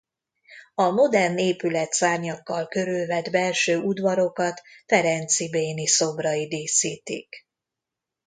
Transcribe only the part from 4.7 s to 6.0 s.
Ferenczy Béni